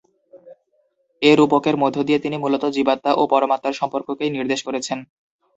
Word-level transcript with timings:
এ 1.21 1.31
রূপকের 1.35 1.75
মধ্য 1.77 1.97
দিয়ে 2.07 2.19
তিনি 2.19 2.37
মূলত 2.37 2.63
জীবাত্মা 2.75 3.11
ও 3.15 3.33
পরমাত্মার 3.33 3.79
সম্পর্ককেই 3.81 4.31
নির্দেশ 4.31 4.59
করেছেন। 4.67 4.99